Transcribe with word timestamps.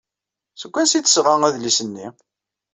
Seg 0.61 0.71
wansi 0.73 0.95
ay 0.97 1.01
d-tesɣa 1.03 1.35
adlis-nni? 1.47 2.07